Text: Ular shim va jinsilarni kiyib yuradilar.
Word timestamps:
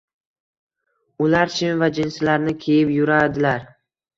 Ular 1.27 1.53
shim 1.57 1.83
va 1.83 1.91
jinsilarni 1.99 2.57
kiyib 2.65 2.95
yuradilar. 2.99 3.71